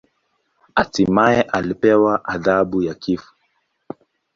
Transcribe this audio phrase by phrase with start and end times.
[0.75, 3.33] Hatimaye alipewa adhabu ya kifo.